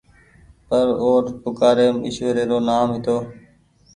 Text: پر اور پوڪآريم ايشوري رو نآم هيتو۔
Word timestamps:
پر 0.67 0.87
اور 1.03 1.23
پوڪآريم 1.41 1.95
ايشوري 2.05 2.43
رو 2.49 2.57
نآم 2.67 2.87
هيتو۔ 2.95 3.17